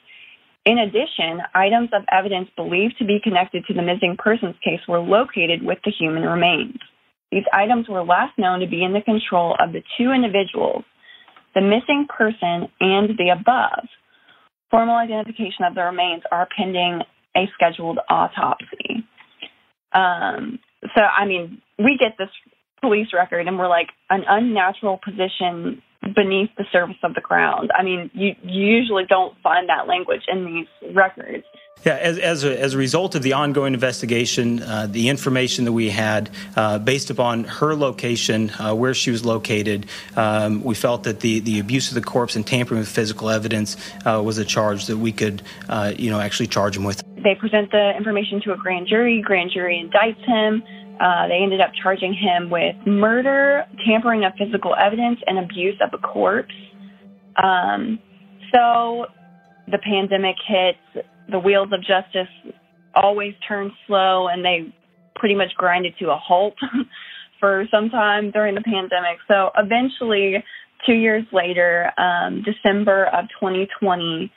In 0.65 0.77
addition, 0.77 1.41
items 1.53 1.89
of 1.93 2.03
evidence 2.11 2.49
believed 2.55 2.97
to 2.99 3.05
be 3.05 3.19
connected 3.21 3.65
to 3.65 3.73
the 3.73 3.81
missing 3.81 4.15
persons 4.17 4.55
case 4.63 4.79
were 4.87 4.99
located 4.99 5.63
with 5.63 5.79
the 5.83 5.91
human 5.91 6.23
remains. 6.23 6.77
These 7.31 7.43
items 7.51 7.89
were 7.89 8.03
last 8.03 8.37
known 8.37 8.59
to 8.59 8.67
be 8.67 8.83
in 8.83 8.93
the 8.93 9.01
control 9.01 9.55
of 9.59 9.73
the 9.73 9.81
two 9.97 10.11
individuals, 10.11 10.85
the 11.55 11.61
missing 11.61 12.07
person 12.09 12.67
and 12.79 13.17
the 13.17 13.29
above. 13.29 13.87
Formal 14.71 14.95
identification 14.95 15.65
of 15.65 15.75
the 15.75 15.83
remains 15.83 16.23
are 16.31 16.47
pending 16.55 17.01
a 17.35 17.47
scheduled 17.53 17.99
autopsy. 18.09 19.05
Um, 19.93 20.59
so, 20.95 21.01
I 21.01 21.25
mean, 21.25 21.61
we 21.77 21.97
get 21.99 22.17
this 22.17 22.29
police 22.83 23.09
record 23.13 23.47
and 23.47 23.57
we're 23.57 23.73
like, 23.79 23.89
an 24.09 24.23
unnatural 24.27 24.99
position 25.07 25.81
beneath 26.15 26.49
the 26.57 26.65
surface 26.69 27.01
of 27.01 27.13
the 27.15 27.21
ground. 27.21 27.71
I 27.79 27.81
mean, 27.81 28.11
you, 28.13 28.35
you 28.43 28.65
usually 28.79 29.05
don't 29.07 29.33
find 29.41 29.69
that 29.69 29.87
language 29.87 30.23
in 30.27 30.45
these 30.45 30.67
records. 30.93 31.45
Yeah, 31.85 31.95
as, 31.95 32.17
as, 32.17 32.43
a, 32.43 32.61
as 32.61 32.73
a 32.73 32.77
result 32.77 33.15
of 33.15 33.23
the 33.23 33.33
ongoing 33.33 33.73
investigation, 33.73 34.61
uh, 34.61 34.87
the 34.89 35.09
information 35.09 35.65
that 35.65 35.73
we 35.73 35.89
had 35.89 36.29
uh, 36.55 36.79
based 36.79 37.09
upon 37.09 37.45
her 37.45 37.73
location, 37.73 38.51
uh, 38.51 38.73
where 38.73 38.93
she 38.93 39.11
was 39.11 39.25
located, 39.25 39.87
um, 40.15 40.63
we 40.63 40.75
felt 40.75 41.03
that 41.03 41.21
the, 41.21 41.39
the 41.39 41.59
abuse 41.59 41.89
of 41.89 41.95
the 41.95 42.01
corpse 42.01 42.35
and 42.35 42.45
tampering 42.45 42.79
with 42.79 42.89
physical 42.89 43.29
evidence 43.29 43.75
uh, 44.05 44.21
was 44.23 44.37
a 44.37 44.45
charge 44.45 44.85
that 44.87 44.97
we 44.97 45.11
could, 45.11 45.41
uh, 45.67 45.93
you 45.97 46.09
know, 46.09 46.19
actually 46.19 46.47
charge 46.47 46.77
him 46.77 46.83
with. 46.83 47.01
They 47.23 47.35
present 47.35 47.71
the 47.71 47.93
information 47.97 48.41
to 48.41 48.53
a 48.53 48.57
grand 48.57 48.87
jury. 48.87 49.21
Grand 49.21 49.51
jury 49.51 49.77
indicts 49.83 50.23
him. 50.25 50.63
Uh, 51.03 51.27
they 51.27 51.39
ended 51.43 51.59
up 51.59 51.71
charging 51.81 52.13
him 52.13 52.49
with 52.49 52.75
murder, 52.87 53.65
tampering 53.85 54.23
of 54.23 54.31
physical 54.37 54.73
evidence, 54.73 55.19
and 55.27 55.37
abuse 55.37 55.75
of 55.81 55.89
a 55.93 55.97
corpse. 55.97 56.53
Um, 57.43 57.99
so 58.53 59.07
the 59.67 59.79
pandemic 59.79 60.37
hits, 60.47 61.05
the 61.29 61.39
wheels 61.39 61.69
of 61.73 61.81
justice 61.81 62.31
always 62.95 63.33
turn 63.45 63.71
slow, 63.85 64.29
and 64.29 64.45
they 64.45 64.73
pretty 65.15 65.35
much 65.35 65.53
grinded 65.57 65.93
to 65.99 66.09
a 66.09 66.15
halt 66.15 66.55
for 67.39 67.65
some 67.69 67.89
time 67.89 68.31
during 68.31 68.55
the 68.55 68.61
pandemic. 68.61 69.17
So 69.27 69.49
eventually, 69.57 70.41
two 70.85 70.93
years 70.93 71.25
later, 71.33 71.91
um, 71.97 72.43
December 72.43 73.07
of 73.07 73.25
2020, 73.41 74.31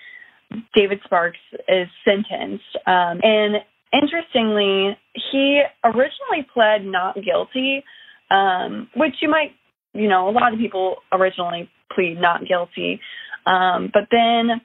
David 0.74 1.00
Sparks 1.04 1.38
is 1.68 1.86
sentenced. 2.04 2.76
Um, 2.86 3.20
and 3.22 3.56
interestingly, 3.92 4.96
he 5.30 5.62
originally 5.84 6.46
pled 6.52 6.84
not 6.84 7.14
guilty, 7.14 7.84
um, 8.30 8.88
which 8.96 9.14
you 9.20 9.28
might, 9.28 9.52
you 9.92 10.08
know, 10.08 10.28
a 10.28 10.32
lot 10.32 10.52
of 10.52 10.58
people 10.58 10.96
originally 11.12 11.70
plead 11.94 12.20
not 12.20 12.46
guilty. 12.46 13.00
Um, 13.46 13.90
but 13.92 14.08
then 14.10 14.60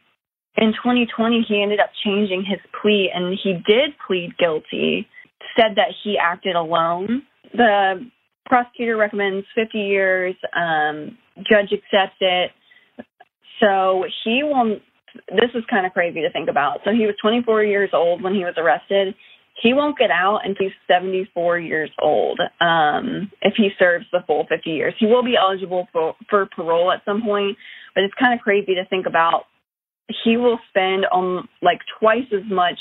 in 0.58 0.74
2020, 0.74 1.46
he 1.48 1.62
ended 1.62 1.80
up 1.80 1.92
changing 2.04 2.44
his 2.44 2.60
plea 2.82 3.10
and 3.13 3.38
he 3.42 3.54
did 3.54 3.92
plead 4.06 4.38
guilty, 4.38 5.08
said 5.56 5.75
that 5.75 5.94
he 6.04 6.18
acted 6.18 6.56
alone. 6.56 7.24
The 7.54 8.06
prosecutor 8.46 8.98
recommends 8.98 9.46
50 9.56 9.78
years, 9.78 10.36
um, 10.56 11.18
judge 11.38 11.72
accepts 11.72 12.18
it. 12.20 12.51
So 13.60 14.04
he 14.24 14.44
will 14.44 14.80
this 15.30 15.51
is 15.53 15.63
kind 15.70 15.86
of 15.86 15.94
crazy 15.94 16.22
to 16.22 16.32
think 16.32 16.50
about. 16.50 16.80
So 16.86 16.91
he 16.91 17.06
was 17.06 17.15
24 17.22 17.63
years 17.63 17.89
old 17.94 18.22
when 18.22 18.34
he 18.34 18.44
was 18.44 18.56
arrested. 18.58 19.15
He 19.62 19.74
won't 19.74 19.98
get 19.98 20.10
out 20.10 20.41
until 20.44 20.68
he's 20.68 20.75
74 20.88 21.60
years 21.60 21.91
old 22.01 22.39
um, 22.60 23.32
if 23.41 23.53
he 23.56 23.70
serves 23.77 24.06
the 24.12 24.20
full 24.25 24.46
50 24.50 24.70
years. 24.70 24.94
He 25.00 25.06
will 25.06 25.24
be 25.24 25.36
eligible 25.36 25.88
for, 25.91 26.15
for 26.30 26.48
parole 26.56 26.91
at 26.91 27.03
some 27.06 27.22
point, 27.22 27.58
but 27.94 28.03
it's 28.03 28.13
kind 28.20 28.34
of 28.34 28.39
crazy 28.39 28.74
to 28.75 28.86
think 28.89 29.06
about. 29.06 29.46
He 30.24 30.38
will 30.38 30.60
spend 30.70 31.06
on 31.12 31.48
like 31.62 31.80
twice 32.00 32.27
as 32.34 32.50
much 32.50 32.80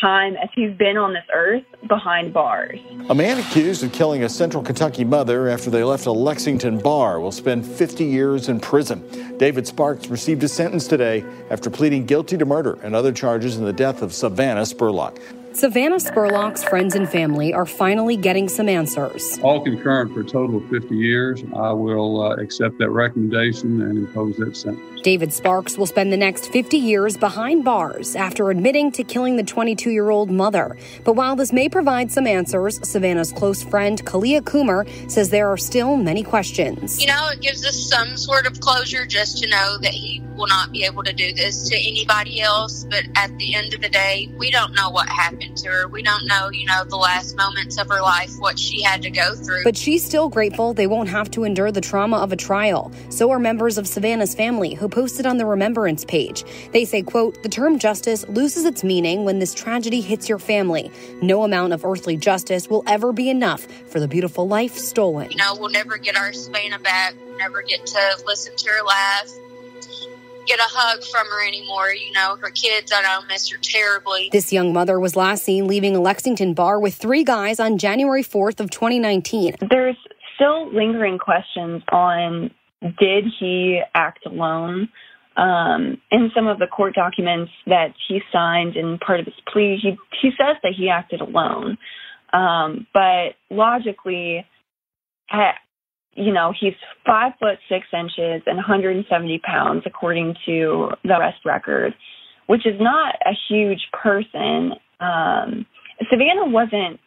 time 0.00 0.36
as 0.36 0.48
he's 0.54 0.76
been 0.76 0.96
on 0.96 1.12
this 1.12 1.24
earth 1.34 1.64
behind 1.88 2.32
bars. 2.32 2.78
A 3.08 3.14
man 3.14 3.38
accused 3.38 3.82
of 3.82 3.92
killing 3.92 4.24
a 4.24 4.28
central 4.28 4.62
Kentucky 4.62 5.04
mother 5.04 5.48
after 5.48 5.70
they 5.70 5.84
left 5.84 6.06
a 6.06 6.12
Lexington 6.12 6.78
bar 6.78 7.20
will 7.20 7.32
spend 7.32 7.66
50 7.66 8.04
years 8.04 8.48
in 8.48 8.60
prison. 8.60 9.36
David 9.38 9.66
Sparks 9.66 10.08
received 10.08 10.42
a 10.42 10.48
sentence 10.48 10.86
today 10.86 11.24
after 11.50 11.70
pleading 11.70 12.06
guilty 12.06 12.36
to 12.36 12.44
murder 12.44 12.78
and 12.82 12.94
other 12.94 13.12
charges 13.12 13.56
in 13.56 13.64
the 13.64 13.72
death 13.72 14.02
of 14.02 14.12
Savannah 14.12 14.62
Spurlock. 14.62 15.18
Savannah 15.54 15.96
Spurlock's 15.96 16.64
friends 16.64 16.96
and 16.96 17.08
family 17.08 17.54
are 17.54 17.64
finally 17.64 18.16
getting 18.16 18.48
some 18.48 18.68
answers. 18.68 19.38
All 19.40 19.62
concurrent 19.62 20.12
for 20.12 20.20
a 20.20 20.24
total 20.24 20.56
of 20.56 20.68
50 20.68 20.96
years. 20.96 21.44
I 21.54 21.70
will 21.70 22.22
uh, 22.22 22.34
accept 22.36 22.78
that 22.78 22.90
recommendation 22.90 23.80
and 23.82 23.98
impose 23.98 24.36
that 24.38 24.56
sentence. 24.56 24.93
David 25.04 25.34
Sparks 25.34 25.76
will 25.76 25.84
spend 25.84 26.10
the 26.10 26.16
next 26.16 26.50
50 26.50 26.78
years 26.78 27.18
behind 27.18 27.62
bars 27.62 28.16
after 28.16 28.48
admitting 28.48 28.90
to 28.92 29.04
killing 29.04 29.36
the 29.36 29.42
22 29.42 29.90
year 29.90 30.08
old 30.08 30.30
mother. 30.30 30.78
But 31.04 31.12
while 31.12 31.36
this 31.36 31.52
may 31.52 31.68
provide 31.68 32.10
some 32.10 32.26
answers, 32.26 32.80
Savannah's 32.88 33.30
close 33.30 33.62
friend 33.62 34.02
Kalia 34.06 34.40
Coomer 34.40 34.88
says 35.10 35.28
there 35.28 35.50
are 35.50 35.58
still 35.58 35.98
many 35.98 36.22
questions. 36.22 36.98
You 36.98 37.08
know, 37.08 37.28
it 37.28 37.42
gives 37.42 37.66
us 37.66 37.76
some 37.86 38.16
sort 38.16 38.46
of 38.46 38.58
closure 38.60 39.04
just 39.04 39.42
to 39.42 39.48
know 39.48 39.76
that 39.82 39.92
he 39.92 40.24
will 40.36 40.46
not 40.46 40.72
be 40.72 40.84
able 40.84 41.02
to 41.02 41.12
do 41.12 41.32
this 41.32 41.68
to 41.68 41.76
anybody 41.76 42.40
else. 42.40 42.84
But 42.84 43.04
at 43.14 43.36
the 43.38 43.54
end 43.54 43.74
of 43.74 43.82
the 43.82 43.88
day, 43.88 44.30
we 44.38 44.50
don't 44.50 44.72
know 44.74 44.90
what 44.90 45.08
happened 45.08 45.56
to 45.58 45.68
her. 45.68 45.88
We 45.88 46.02
don't 46.02 46.26
know, 46.26 46.50
you 46.50 46.66
know, 46.66 46.84
the 46.84 46.96
last 46.96 47.36
moments 47.36 47.78
of 47.78 47.88
her 47.88 48.00
life, 48.00 48.32
what 48.38 48.58
she 48.58 48.82
had 48.82 49.02
to 49.02 49.10
go 49.10 49.34
through. 49.34 49.64
But 49.64 49.76
she's 49.76 50.04
still 50.04 50.28
grateful 50.28 50.74
they 50.74 50.86
won't 50.86 51.08
have 51.08 51.30
to 51.32 51.44
endure 51.44 51.70
the 51.70 51.80
trauma 51.80 52.16
of 52.18 52.32
a 52.32 52.36
trial. 52.36 52.90
So 53.10 53.30
are 53.30 53.38
members 53.38 53.78
of 53.78 53.86
Savannah's 53.86 54.34
family 54.34 54.74
who 54.74 54.88
posted 54.94 55.26
on 55.26 55.38
the 55.38 55.44
remembrance 55.44 56.04
page. 56.04 56.44
They 56.72 56.84
say, 56.84 57.02
quote, 57.02 57.42
the 57.42 57.48
term 57.48 57.80
justice 57.80 58.26
loses 58.28 58.64
its 58.64 58.84
meaning 58.84 59.24
when 59.24 59.40
this 59.40 59.52
tragedy 59.52 60.00
hits 60.00 60.28
your 60.28 60.38
family. 60.38 60.90
No 61.20 61.42
amount 61.42 61.72
of 61.72 61.84
earthly 61.84 62.16
justice 62.16 62.70
will 62.70 62.84
ever 62.86 63.12
be 63.12 63.28
enough 63.28 63.66
for 63.90 63.98
the 63.98 64.06
beautiful 64.06 64.46
life 64.46 64.76
stolen. 64.76 65.32
You 65.32 65.36
know, 65.36 65.56
we'll 65.58 65.70
never 65.70 65.98
get 65.98 66.16
our 66.16 66.32
Savannah 66.32 66.78
back, 66.78 67.14
never 67.38 67.62
get 67.62 67.84
to 67.84 68.22
listen 68.24 68.54
to 68.56 68.70
her 68.70 68.84
laugh 68.84 69.28
get 70.46 70.58
a 70.58 70.66
hug 70.66 71.02
from 71.04 71.26
her 71.26 71.46
anymore. 71.46 71.88
You 71.90 72.12
know, 72.12 72.36
her 72.36 72.50
kids, 72.50 72.92
I 72.94 73.00
know, 73.00 73.26
miss 73.26 73.48
her 73.50 73.58
terribly. 73.62 74.28
This 74.30 74.52
young 74.52 74.74
mother 74.74 75.00
was 75.00 75.16
last 75.16 75.42
seen 75.42 75.66
leaving 75.66 75.96
a 75.96 76.00
Lexington 76.00 76.52
bar 76.52 76.78
with 76.78 76.94
three 76.94 77.24
guys 77.24 77.58
on 77.58 77.78
January 77.78 78.22
4th 78.22 78.60
of 78.60 78.70
2019. 78.70 79.54
There's 79.70 79.96
still 80.34 80.70
lingering 80.70 81.18
questions 81.18 81.82
on 81.90 82.50
did 82.98 83.24
he 83.38 83.80
act 83.94 84.26
alone? 84.26 84.88
Um, 85.36 86.00
in 86.12 86.30
some 86.34 86.46
of 86.46 86.58
the 86.58 86.66
court 86.66 86.94
documents 86.94 87.50
that 87.66 87.88
he 88.06 88.20
signed 88.32 88.76
in 88.76 88.98
part 88.98 89.18
of 89.18 89.26
his 89.26 89.34
plea, 89.52 89.78
he 89.80 89.96
he 90.22 90.30
says 90.30 90.56
that 90.62 90.74
he 90.76 90.88
acted 90.88 91.20
alone. 91.20 91.76
Um, 92.32 92.86
but 92.92 93.34
logically, 93.50 94.46
you 96.16 96.32
know, 96.32 96.52
he's 96.58 96.74
five 97.04 97.32
foot 97.40 97.58
six 97.68 97.86
inches 97.92 98.42
and 98.46 98.56
170 98.56 99.40
pounds, 99.44 99.82
according 99.86 100.34
to 100.46 100.90
the 101.02 101.16
arrest 101.16 101.44
record, 101.44 101.94
which 102.46 102.66
is 102.66 102.80
not 102.80 103.16
a 103.24 103.32
huge 103.48 103.88
person. 103.92 104.72
Um, 105.00 105.66
Savannah 106.10 106.46
wasn't, 106.46 107.00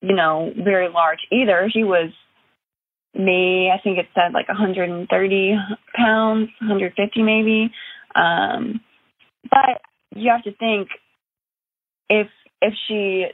you 0.00 0.14
know, 0.14 0.52
very 0.56 0.88
large 0.88 1.20
either. 1.30 1.68
He 1.72 1.84
was 1.84 2.10
me, 3.14 3.70
I 3.70 3.80
think 3.82 3.98
it 3.98 4.06
said 4.14 4.32
like 4.32 4.48
130 4.48 5.56
pounds, 5.94 6.48
150 6.60 7.22
maybe. 7.22 7.70
Um, 8.14 8.80
but 9.50 9.80
you 10.14 10.30
have 10.30 10.42
to 10.44 10.52
think 10.56 10.88
if 12.08 12.28
if 12.60 12.74
she 12.86 13.26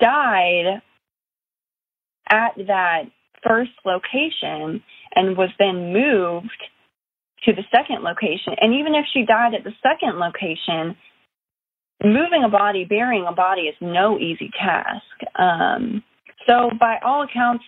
died 0.00 0.82
at 2.28 2.54
that 2.66 3.02
first 3.46 3.70
location 3.84 4.82
and 5.14 5.36
was 5.36 5.50
then 5.58 5.92
moved 5.92 6.62
to 7.44 7.52
the 7.52 7.62
second 7.70 8.02
location. 8.02 8.54
And 8.60 8.74
even 8.74 8.94
if 8.94 9.06
she 9.12 9.24
died 9.24 9.54
at 9.54 9.64
the 9.64 9.72
second 9.82 10.18
location, 10.18 10.96
moving 12.04 12.42
a 12.44 12.48
body, 12.48 12.84
burying 12.84 13.24
a 13.26 13.32
body 13.32 13.62
is 13.62 13.76
no 13.80 14.18
easy 14.18 14.50
task. 14.58 15.04
Um, 15.38 16.02
so, 16.46 16.70
by 16.78 16.98
all 17.04 17.22
accounts, 17.22 17.64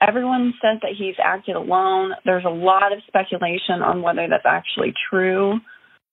everyone 0.00 0.54
says 0.62 0.78
that 0.82 0.92
he's 0.96 1.16
acted 1.22 1.56
alone. 1.56 2.12
There's 2.24 2.44
a 2.44 2.50
lot 2.50 2.92
of 2.92 3.00
speculation 3.06 3.82
on 3.82 4.02
whether 4.02 4.26
that's 4.28 4.46
actually 4.46 4.94
true. 5.10 5.60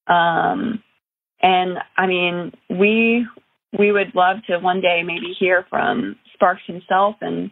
Um, 0.07 0.83
and 1.41 1.77
I 1.95 2.07
mean, 2.07 2.53
we 2.69 3.27
we 3.77 3.91
would 3.91 4.15
love 4.15 4.37
to 4.47 4.59
one 4.59 4.81
day 4.81 5.03
maybe 5.03 5.35
hear 5.37 5.65
from 5.69 6.15
Sparks 6.33 6.63
himself 6.65 7.15
and 7.21 7.51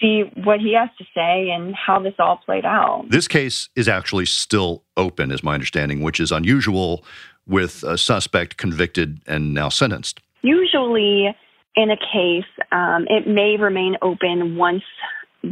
see 0.00 0.24
what 0.42 0.60
he 0.60 0.74
has 0.74 0.90
to 0.98 1.04
say 1.14 1.50
and 1.50 1.74
how 1.74 2.00
this 2.00 2.14
all 2.18 2.38
played 2.44 2.64
out. 2.64 3.06
This 3.08 3.28
case 3.28 3.68
is 3.76 3.88
actually 3.88 4.26
still 4.26 4.82
open, 4.96 5.30
is 5.30 5.42
my 5.42 5.54
understanding, 5.54 6.02
which 6.02 6.20
is 6.20 6.32
unusual 6.32 7.04
with 7.46 7.82
a 7.84 7.96
suspect 7.96 8.56
convicted 8.56 9.20
and 9.26 9.54
now 9.54 9.68
sentenced. 9.68 10.20
Usually, 10.42 11.34
in 11.76 11.90
a 11.90 11.96
case, 11.96 12.44
um, 12.72 13.06
it 13.08 13.26
may 13.26 13.56
remain 13.58 13.96
open 14.02 14.56
once 14.56 14.82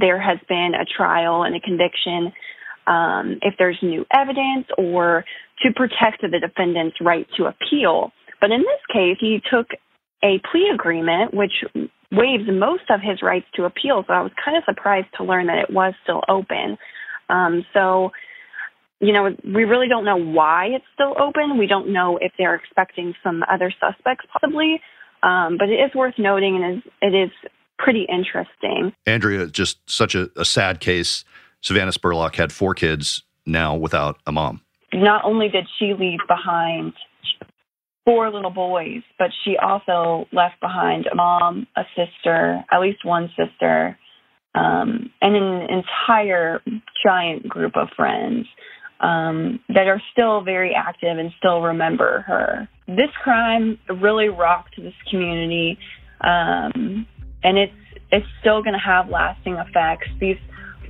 there 0.01 0.21
has 0.21 0.39
been 0.49 0.73
a 0.75 0.85
trial 0.85 1.43
and 1.43 1.55
a 1.55 1.61
conviction. 1.61 2.33
Um, 2.87 3.39
if 3.43 3.55
there's 3.59 3.79
new 3.81 4.05
evidence 4.13 4.67
or 4.77 5.25
to 5.63 5.73
protect 5.73 6.23
the 6.23 6.41
defendant's 6.41 6.97
right 7.01 7.27
to 7.37 7.45
appeal. 7.45 8.11
But 8.41 8.51
in 8.51 8.61
this 8.61 8.83
case, 8.93 9.19
he 9.21 9.41
took 9.49 9.69
a 10.25 10.41
plea 10.51 10.71
agreement, 10.75 11.33
which 11.33 11.53
waives 12.11 12.45
most 12.51 12.85
of 12.91 13.01
his 13.01 13.23
rights 13.23 13.47
to 13.55 13.65
appeal. 13.65 14.05
So 14.07 14.13
I 14.13 14.21
was 14.21 14.33
kind 14.45 14.57
of 14.57 14.65
surprised 14.65 15.07
to 15.17 15.25
learn 15.25 15.47
that 15.47 15.59
it 15.59 15.73
was 15.73 15.95
still 16.03 16.23
open. 16.29 16.77
Um, 17.29 17.65
so, 17.73 18.11
you 19.01 19.13
know, 19.13 19.31
we 19.45 19.65
really 19.65 19.89
don't 19.89 20.05
know 20.05 20.19
why 20.19 20.67
it's 20.75 20.85
still 20.95 21.15
open. 21.21 21.59
We 21.59 21.67
don't 21.67 21.93
know 21.93 22.19
if 22.21 22.33
they're 22.37 22.55
expecting 22.55 23.15
some 23.23 23.43
other 23.51 23.73
suspects 23.81 24.27
possibly. 24.33 24.81
Um, 25.23 25.57
but 25.59 25.69
it 25.69 25.79
is 25.79 25.95
worth 25.95 26.15
noting 26.19 26.61
and 26.63 26.83
it 27.01 27.17
is 27.17 27.31
pretty 27.83 28.07
interesting. 28.09 28.93
Andrea, 29.07 29.47
just 29.47 29.79
such 29.91 30.15
a, 30.15 30.31
a 30.37 30.45
sad 30.45 30.81
case. 30.81 31.25
Savannah 31.61 31.93
Spurlock 31.93 32.37
had 32.37 32.53
four 32.53 32.75
kids 32.75 33.23
now 33.47 33.75
without 33.75 34.19
a 34.27 34.33
mom. 34.33 34.61
Not 34.93 35.25
only 35.25 35.49
did 35.49 35.67
she 35.79 35.95
leave 35.99 36.21
behind 36.29 36.93
four 38.05 38.31
little 38.31 38.51
boys, 38.51 39.03
but 39.19 39.31
she 39.45 39.57
also 39.57 40.27
left 40.33 40.61
behind 40.61 41.07
a 41.07 41.15
mom, 41.15 41.67
a 41.77 41.83
sister, 41.97 42.63
at 42.71 42.81
least 42.81 43.05
one 43.05 43.31
sister, 43.37 43.97
um, 44.55 45.11
and 45.21 45.37
an 45.37 45.67
entire 45.71 46.61
giant 47.05 47.49
group 47.49 47.77
of 47.77 47.89
friends 47.97 48.47
um, 49.01 49.61
that 49.69 49.89
are 49.89 50.01
still 50.13 50.43
very 50.43 50.75
active 50.75 51.19
and 51.19 51.33
still 51.39 51.63
remember 51.63 52.23
her. 52.23 52.69
This 52.87 53.11
crime 53.23 53.79
really 54.01 54.29
rocked 54.29 54.77
this 54.77 54.95
community, 55.11 55.79
um, 56.21 57.07
and 57.45 57.59
it's 57.59 57.75
it's 58.11 58.27
still 58.41 58.63
going 58.63 58.75
to 58.75 58.79
have 58.79 59.09
lasting 59.09 59.55
effects. 59.55 60.09
These 60.21 60.39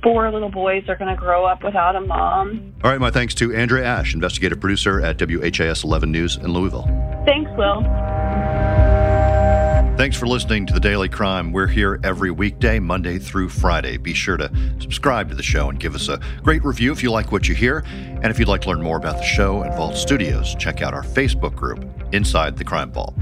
four 0.03 0.29
little 0.29 0.49
boys 0.49 0.83
are 0.89 0.97
going 0.97 1.15
to 1.15 1.19
grow 1.19 1.45
up 1.45 1.63
without 1.63 1.95
a 1.95 2.01
mom. 2.01 2.73
All 2.83 2.91
right, 2.91 2.99
my 2.99 3.09
thanks 3.09 3.33
to 3.35 3.55
Andrea 3.55 3.85
Ash, 3.85 4.13
investigative 4.13 4.59
producer 4.59 4.99
at 4.99 5.19
WHAS 5.19 5.83
11 5.85 6.11
News 6.11 6.35
in 6.35 6.47
Louisville. 6.51 6.85
Thanks, 7.25 7.49
Will. 7.57 7.81
Thanks 9.95 10.17
for 10.17 10.27
listening 10.27 10.65
to 10.65 10.73
The 10.73 10.79
Daily 10.79 11.07
Crime. 11.07 11.53
We're 11.53 11.67
here 11.67 11.99
every 12.03 12.31
weekday, 12.31 12.79
Monday 12.79 13.19
through 13.19 13.49
Friday. 13.49 13.97
Be 13.97 14.13
sure 14.13 14.37
to 14.37 14.51
subscribe 14.79 15.29
to 15.29 15.35
the 15.35 15.43
show 15.43 15.69
and 15.69 15.79
give 15.79 15.95
us 15.95 16.09
a 16.09 16.19
great 16.41 16.65
review 16.65 16.91
if 16.91 17.03
you 17.03 17.11
like 17.11 17.31
what 17.31 17.47
you 17.47 17.55
hear. 17.55 17.85
And 17.85 18.25
if 18.25 18.39
you'd 18.39 18.47
like 18.47 18.61
to 18.61 18.69
learn 18.69 18.81
more 18.81 18.97
about 18.97 19.17
the 19.17 19.23
show 19.23 19.61
and 19.61 19.73
Vault 19.75 19.95
Studios, 19.95 20.55
check 20.55 20.81
out 20.81 20.93
our 20.95 21.03
Facebook 21.03 21.55
group, 21.55 21.85
Inside 22.11 22.57
the 22.57 22.63
Crime 22.63 22.91
Vault. 22.91 23.13